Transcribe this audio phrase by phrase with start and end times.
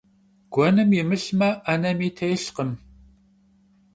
[0.53, 2.71] Guenım yimılhme, 'enemi têlhkhım.